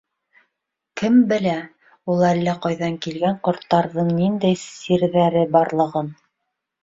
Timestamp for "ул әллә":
2.13-2.55